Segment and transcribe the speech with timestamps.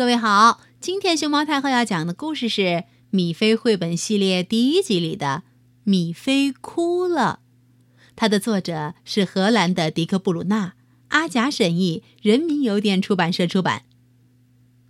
[0.00, 2.62] 各位好，今天熊猫太后要讲的故事是
[3.10, 5.42] 《米菲绘本系列》第一集里的
[5.84, 7.40] 《米菲哭了》，
[8.16, 10.72] 它的作者是荷兰的迪克·布鲁纳，
[11.08, 13.82] 阿甲审译，人民邮电出版社出版。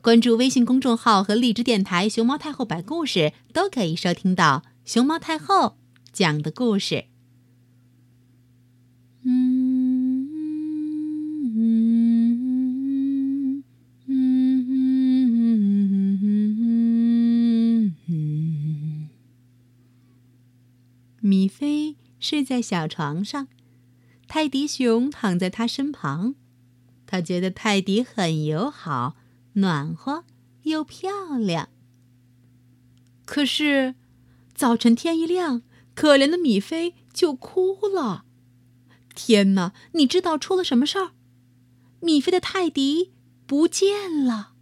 [0.00, 5.76] 关注微信公众号和荔枝电台“熊猫太后”摆故事，都可以收听到熊猫太后
[6.12, 7.06] 讲的故事。
[9.24, 9.79] 嗯
[21.30, 23.46] 米菲睡在小床上，
[24.26, 26.34] 泰迪熊躺在他身旁。
[27.06, 29.14] 他觉得泰迪很友好、
[29.52, 30.24] 暖和
[30.64, 31.68] 又漂亮。
[33.24, 33.94] 可是，
[34.56, 35.62] 早晨天一亮，
[35.94, 38.24] 可怜的米菲就哭了。
[39.14, 39.72] 天哪！
[39.92, 41.12] 你知道出了什么事儿？
[42.00, 43.12] 米菲的泰迪
[43.46, 44.54] 不见了。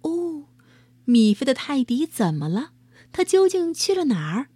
[0.00, 0.46] 哦，
[1.04, 2.72] 米菲的泰迪怎么了？
[3.12, 4.48] 他究竟去了哪儿？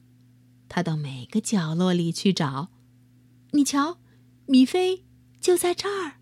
[0.75, 2.70] 他到每个角落里去找，
[3.51, 3.98] 你瞧，
[4.47, 5.05] 米菲
[5.39, 6.15] 就在这儿。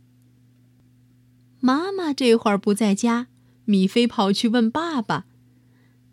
[1.60, 3.28] 妈妈这会儿不在家，
[3.66, 5.26] 米菲跑去问爸爸：“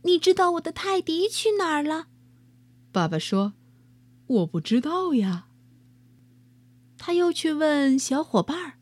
[0.05, 2.09] 你知道我的泰迪去哪儿了？”
[2.93, 3.53] 爸爸说
[4.27, 5.47] ：“我不知道呀。”
[6.95, 8.73] 他又去问小伙伴儿，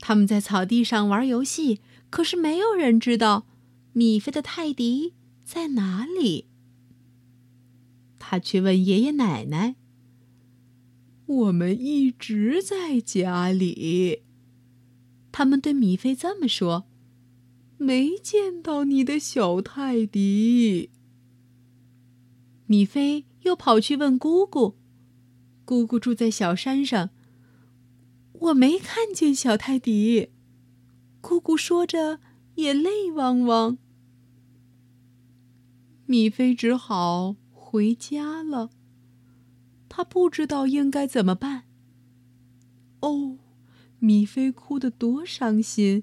[0.00, 3.46] 他们在草地上玩游戏，可是没有人知道
[3.94, 5.14] 米菲的泰迪
[5.46, 6.48] 在哪里。
[8.28, 9.76] 他去问爷爷奶奶
[11.26, 14.24] ：“我们一直在家里。”
[15.30, 16.88] 他们对米菲这么说
[17.78, 20.90] ：“没见到你的小泰迪。”
[22.66, 24.74] 米菲又跑去问姑姑
[25.64, 27.10] ：“姑姑住在小山上，
[28.32, 30.30] 我没看见小泰迪。”
[31.22, 32.18] 姑姑说着
[32.56, 33.78] 眼泪汪汪。
[36.06, 37.36] 米菲只好。
[37.76, 38.70] 回家了，
[39.86, 41.64] 他不知道应该怎么办。
[43.00, 43.36] 哦，
[43.98, 46.02] 米菲哭得多伤心，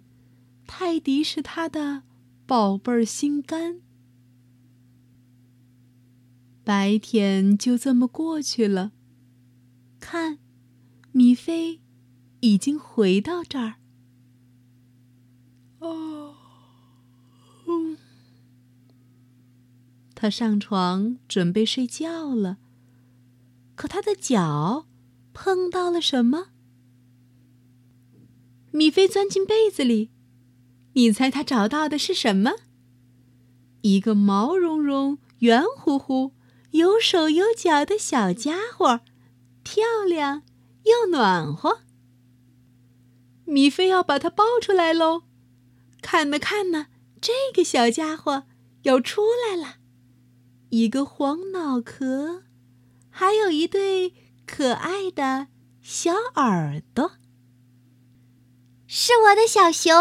[0.67, 2.03] 泰迪是他的
[2.45, 3.81] 宝贝儿心肝。
[6.63, 8.91] 白天就这么过去了，
[9.99, 10.37] 看，
[11.11, 11.81] 米菲
[12.41, 13.77] 已经回到这儿。
[15.79, 16.22] 哦。
[20.23, 22.55] 他上床准备睡觉了，
[23.75, 24.87] 可他的脚
[25.33, 26.45] 碰到了什么？
[28.71, 30.11] 米菲钻进被子里，
[30.93, 32.53] 你猜他找到的是什么？
[33.81, 36.31] 一个毛茸茸、圆乎乎、
[36.71, 39.01] 有手有脚的小家伙，
[39.61, 40.43] 漂亮
[40.85, 41.81] 又暖和。
[43.43, 45.23] 米菲要把它抱出来喽！
[46.01, 46.85] 看呐看呐，
[47.19, 48.43] 这个小家伙
[48.83, 49.79] 要出来了。
[50.73, 52.41] 一个黄脑壳，
[53.11, 54.11] 还有一对
[54.47, 55.49] 可爱的
[55.83, 57.11] 小耳朵。
[58.87, 59.93] 是我的小熊，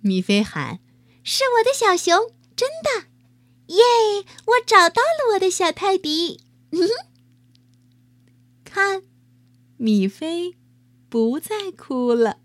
[0.00, 0.80] 米菲喊
[1.24, 3.06] ：“是我的小熊，真的！
[3.68, 3.82] 耶，
[4.44, 6.42] 我找到了我的小泰迪。”
[8.62, 9.04] 看，
[9.78, 10.56] 米菲
[11.08, 12.40] 不再哭了。